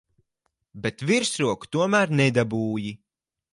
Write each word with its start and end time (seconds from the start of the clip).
Bet 0.85 1.03
virsroku 1.11 1.71
tomēr 1.77 2.17
nedabūji. 2.23 2.97